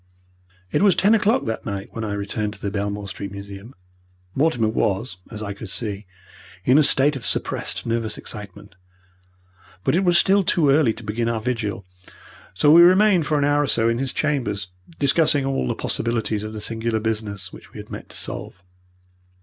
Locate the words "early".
10.71-10.91